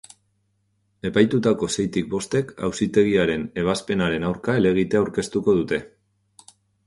Epaitutako 1.09 1.67
seitik 1.73 2.07
bostek 2.13 2.53
auzitegiaren 2.69 3.45
ebazpenaren 3.63 4.27
aurka 4.31 4.55
helegitea 4.61 5.03
aurkeztuko 5.05 5.55
dute. 5.61 5.81